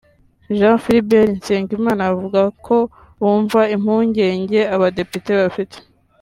Jean 0.57 0.77
Philbert 0.83 1.29
Nsengimana 1.37 2.01
avuga 2.11 2.41
ko 2.65 2.77
bumva 3.21 3.61
impungenge 3.75 4.59
Abadepite 4.75 5.31
bafite 5.41 5.77